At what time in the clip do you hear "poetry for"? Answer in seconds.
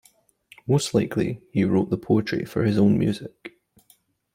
1.99-2.63